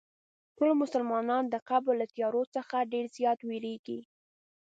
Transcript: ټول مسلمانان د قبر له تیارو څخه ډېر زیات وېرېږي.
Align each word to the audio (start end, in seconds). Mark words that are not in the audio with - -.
ټول 0.57 0.71
مسلمانان 0.81 1.43
د 1.49 1.55
قبر 1.69 1.93
له 2.01 2.05
تیارو 2.15 2.43
څخه 2.55 2.87
ډېر 2.91 3.05
زیات 3.17 3.39
وېرېږي. 3.43 3.99